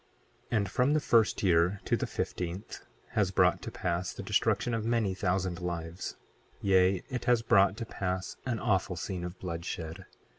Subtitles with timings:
[0.51, 4.73] 28:10 And from the first year to the fifteenth has brought to pass the destruction
[4.73, 6.15] of many thousand lives;
[6.59, 10.07] yea, it has brought to pass an awful scene of bloodshed.